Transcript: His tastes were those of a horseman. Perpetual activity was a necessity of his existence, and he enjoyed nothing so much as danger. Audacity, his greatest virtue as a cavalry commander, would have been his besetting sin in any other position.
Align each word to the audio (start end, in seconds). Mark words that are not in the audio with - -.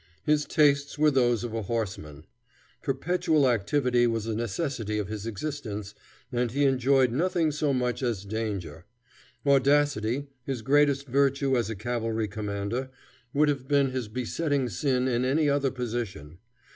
His 0.23 0.45
tastes 0.45 0.97
were 0.97 1.11
those 1.11 1.43
of 1.43 1.53
a 1.53 1.61
horseman. 1.61 2.23
Perpetual 2.81 3.47
activity 3.47 4.07
was 4.07 4.25
a 4.25 4.33
necessity 4.33 4.97
of 4.97 5.09
his 5.09 5.27
existence, 5.27 5.93
and 6.31 6.49
he 6.51 6.65
enjoyed 6.65 7.11
nothing 7.11 7.51
so 7.51 7.71
much 7.71 8.01
as 8.01 8.25
danger. 8.25 8.85
Audacity, 9.45 10.25
his 10.43 10.63
greatest 10.63 11.05
virtue 11.05 11.55
as 11.55 11.69
a 11.69 11.75
cavalry 11.75 12.27
commander, 12.27 12.89
would 13.31 13.47
have 13.47 13.67
been 13.67 13.91
his 13.91 14.07
besetting 14.07 14.69
sin 14.69 15.07
in 15.07 15.23
any 15.23 15.47
other 15.47 15.69
position. 15.69 16.39